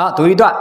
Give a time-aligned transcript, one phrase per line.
[0.00, 0.50] 啊，读一段《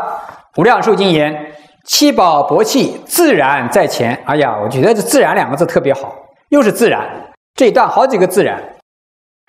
[0.58, 1.54] 无量寿经》言
[1.88, 6.14] ：“七宝薄气，自然在前。”哎呀，我觉得这“自然”两个字特别好，
[6.50, 7.10] 又是自然。
[7.56, 8.62] 这一段好几个自然，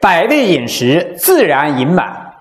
[0.00, 2.34] 百味饮食自然盈满，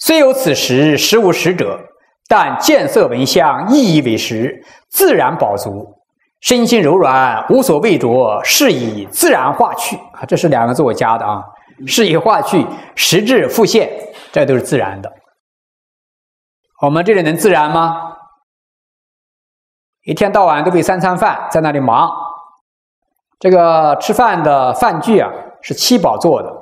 [0.00, 1.80] 虽有此食，实无食者。
[2.28, 5.94] 但见色闻香，意以为食，自然饱足，
[6.42, 10.26] 身心柔软，无所畏着，是以自然化去啊。
[10.28, 11.42] 这是两个字我加的啊，
[11.86, 13.88] 是以化去，实质复现，
[14.30, 15.10] 这都是自然的。
[16.82, 18.16] 我们这里能自然吗？
[20.02, 22.10] 一天到晚都被三餐饭在那里忙。
[23.38, 26.52] 这个吃饭的饭具啊，是七宝做的。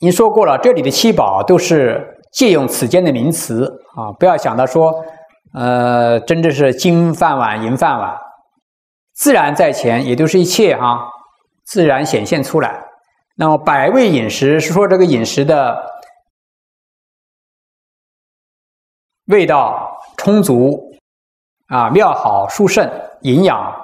[0.00, 4.92] 您说过了，这里的七宝都是借用此间的名词啊，不要想到说，
[5.54, 8.18] 呃，真的是金饭碗、银饭碗，
[9.12, 11.00] 自然在前，也都是一切哈、啊，
[11.62, 12.84] 自然显现出来。
[13.36, 15.80] 那么百味饮食是说这个饮食的
[19.30, 20.92] 味道充足
[21.68, 22.88] 啊，妙好殊胜，
[23.22, 23.74] 营养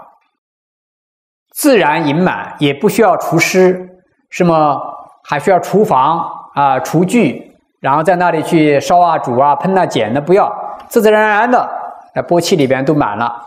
[1.54, 3.88] 自然盈满，也不需要厨师
[4.30, 4.92] 什么。
[5.28, 6.24] 还需要厨房
[6.54, 10.48] 啊，厨具，然后在那里去烧啊、煮啊、喷啊、碱的，不要，
[10.86, 11.68] 自自然然的
[12.14, 13.44] 在波器里边都满了。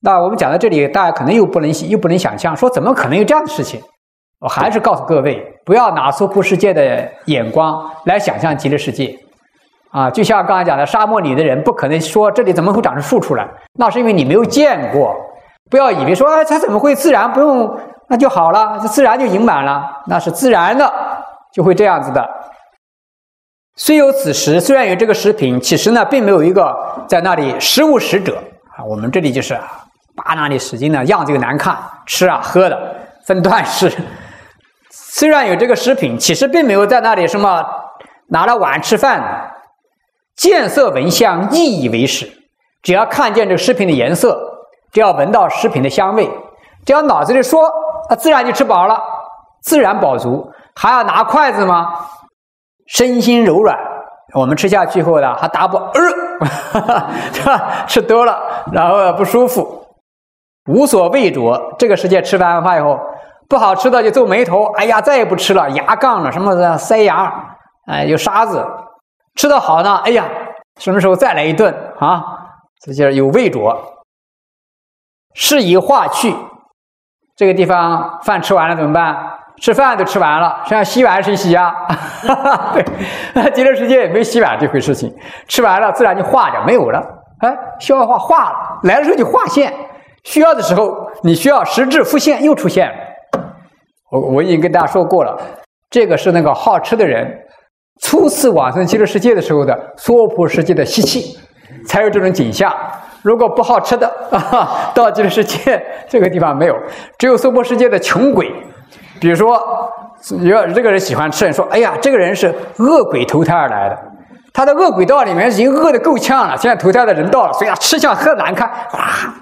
[0.00, 3.82] 那我们讲到这里，大家可能又不能又不能想象，说怎么可能有这样的事情？
[4.38, 9.14] 我还是告诉各位，不要拿娑婆世界的眼光来想象极乐世界
[9.90, 10.10] 啊。
[10.10, 15.14] 就像刚才讲的，沙漠里的人不可能说这里怎么会长出树出来，那是因为你没有见过。
[15.70, 17.78] 不要以为说，哎，它怎么会自然不用？
[18.10, 20.90] 那就好了，这自然就盈满了，那是自然的，
[21.52, 22.26] 就会这样子的。
[23.76, 26.74] 虽有此食，虽然有这个食品，其实呢，并没有一个
[27.06, 28.42] 在那里食物食者
[28.74, 28.82] 啊。
[28.82, 29.54] 我们这里就是
[30.16, 33.92] 扒那里使劲的样子又难看，吃啊喝的分段式。
[34.90, 37.62] 虽然有这个食品，其实并没有在那里什么
[38.28, 39.22] 拿了碗吃饭，
[40.38, 42.32] 见色闻香，意以为食。
[42.80, 44.40] 只要看见这个食品的颜色，
[44.92, 46.30] 只要闻到食品的香味，
[46.86, 47.68] 只要脑子里说。
[48.08, 48.98] 他自然就吃饱了，
[49.60, 51.92] 自然饱足，还要拿筷子吗？
[52.86, 53.76] 身心柔软，
[54.32, 55.92] 我们吃下去后呢，还打不呃，
[56.72, 56.80] 哈
[57.44, 58.40] 哈，吃多了，
[58.72, 59.86] 然后不舒服，
[60.70, 61.74] 无所畏着。
[61.78, 62.98] 这个世界吃完饭以后，
[63.46, 67.30] 不好吃的就皱眉头，哎呀，再也不吃了，牙杠了，什么的塞牙，
[67.88, 68.64] 哎，有沙子。
[69.38, 70.28] 吃的好呢，哎呀，
[70.80, 72.24] 什么时候再来一顿啊？
[72.80, 73.60] 这就是有畏着，
[75.32, 76.34] 是以化去。
[77.36, 79.16] 这个地方饭吃完了怎么办？
[79.60, 81.70] 吃饭都吃完了，剩下洗碗谁洗呀？
[82.26, 85.16] 哈哈，对，极乐世界也没洗碗这回事情。
[85.46, 87.00] 吃完了自然就化掉，没有了。
[87.38, 89.72] 哎，消化化了，来的时候就化现，
[90.24, 92.96] 需要的时候你需要实质复现又出现了。
[94.10, 95.40] 我我已经跟大家说过了，
[95.90, 97.46] 这个是那个好吃的人
[98.00, 101.38] 初次往生极乐世界的时候的娑婆世界的习气，
[101.86, 102.72] 才有这种景象。
[103.22, 106.76] 如果不好吃的啊， 到极乐世界这个地方没有，
[107.18, 108.50] 只有娑婆世界的穷鬼。
[109.20, 109.60] 比如说，
[110.40, 113.98] 有这个人喜欢吃，说：“哎呀，这个人是恶鬼投胎而来的，
[114.52, 119.34] 他的恶鬼道里面已经饿得够呛了，现在投胎的人道了，所以他吃相特难看。”啊，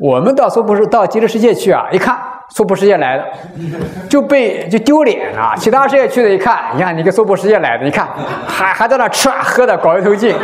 [0.00, 2.18] 我们到娑婆世到极乐世界去啊，一看
[2.50, 3.24] 娑婆世界来的，
[4.08, 5.54] 就被就丢脸了。
[5.56, 8.08] 其他世界去的，一看，你看你个娑婆世界来的，你看
[8.46, 10.36] 还还在那吃啊喝的搞一头劲。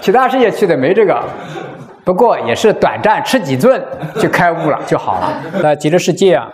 [0.00, 1.22] 其他世界去的没这个，
[2.04, 3.84] 不过也是短暂吃几顿
[4.20, 5.42] 就开悟了就好了。
[5.62, 6.48] 那极乐世界啊，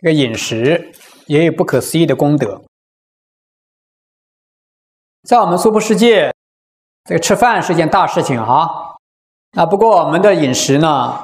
[0.00, 0.92] 这个饮食
[1.26, 2.60] 也有不可思议的功德。
[5.26, 6.32] 在我们娑婆世界，
[7.04, 8.68] 这个吃饭是件大事情啊。
[9.56, 11.18] 那不过我们的饮食呢，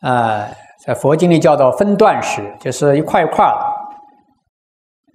[0.00, 3.66] 呃，在佛经里叫做分段食，就是一块一块的，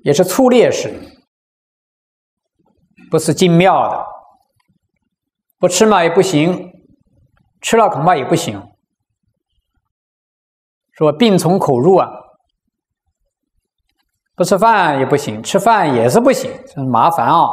[0.03, 0.93] 也是粗劣食，
[3.09, 4.05] 不是精妙的。
[5.57, 6.71] 不吃嘛也不行，
[7.61, 8.61] 吃了恐怕也不行。
[10.91, 12.07] 说病从口入啊，
[14.35, 17.47] 不吃饭也不行，吃饭也是不行，真麻烦啊。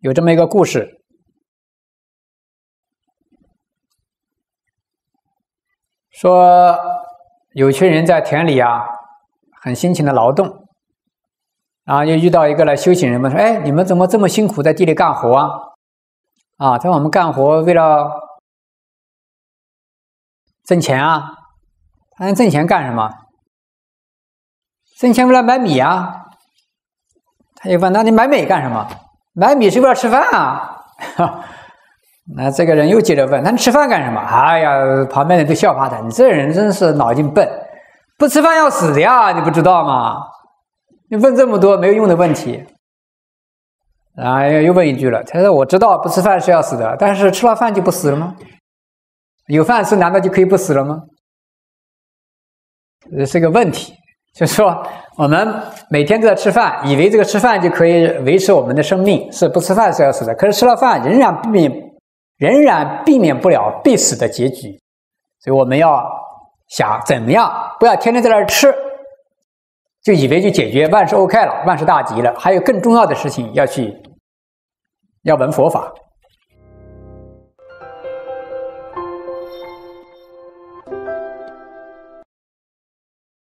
[0.00, 1.01] 有这么一个故事，
[6.12, 6.78] 说
[7.54, 8.84] 有群人在田里啊，
[9.62, 10.68] 很辛勤的劳动。
[11.84, 15.48] 然后又遇到一个来修行人们说：“哎，你们怎么这么辛苦在地里干活啊？”
[16.58, 18.08] 啊，他说：“我们干活为了
[20.64, 21.32] 挣钱啊。”
[22.16, 23.10] 他说：“挣钱干什么？
[24.96, 26.26] 挣钱为了买米啊。”
[27.56, 28.88] 他就问：“那你买米干什么？
[29.34, 30.84] 买米是为了吃饭啊？”
[32.36, 37.48] 那这个人又接着问：“那你吃饭干什么？”哎呀，旁边人都笑话他：“你这人真是脑筋笨。”
[38.16, 40.16] 不吃饭要死的呀，你不知道吗？
[41.10, 42.64] 你问这么多没有用的问题，
[44.16, 48.34] 啊，又问一句了，他说我知道不吃饭是要死的，但是吃了饭就不死了吗？
[49.48, 51.02] 有饭吃难道就可以不死了吗？
[53.10, 53.92] 这是个问题，
[54.32, 54.86] 就是说
[55.16, 55.52] 我们
[55.90, 61.91] 每天都在吃饭，以为这个吃饭就可以维持我们的生命，是不吃饭是要死的，可是吃了饭仍然避免，
[62.42, 64.80] 仍然避免不了必死的结局，
[65.38, 66.04] 所以我们要。
[66.68, 67.52] 想怎么样？
[67.78, 68.74] 不要天天在那儿吃，
[70.02, 72.34] 就以为就解决万事 OK 了，万事大吉了。
[72.38, 73.94] 还有更重要的事情要去，
[75.24, 75.92] 要闻佛法。